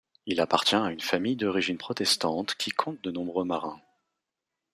Il 0.25 0.41
appartient 0.41 0.73
à 0.75 0.89
une 0.89 0.99
famille 0.99 1.35
d'origine 1.35 1.77
protestante 1.77 2.55
qui 2.55 2.71
compte 2.71 2.99
de 3.03 3.11
nombreux 3.11 3.45
marins. 3.45 3.79